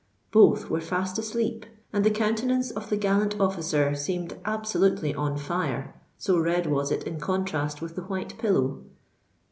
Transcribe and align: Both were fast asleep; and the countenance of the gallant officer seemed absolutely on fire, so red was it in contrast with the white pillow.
Both 0.31 0.67
were 0.67 0.81
fast 0.81 1.19
asleep; 1.19 1.63
and 1.93 2.03
the 2.03 2.09
countenance 2.09 2.71
of 2.71 2.89
the 2.89 2.97
gallant 2.97 3.39
officer 3.39 3.93
seemed 3.93 4.35
absolutely 4.45 5.13
on 5.13 5.37
fire, 5.37 5.93
so 6.17 6.39
red 6.39 6.65
was 6.65 6.89
it 6.89 7.03
in 7.03 7.19
contrast 7.19 7.83
with 7.83 7.95
the 7.95 8.05
white 8.05 8.35
pillow. 8.39 8.81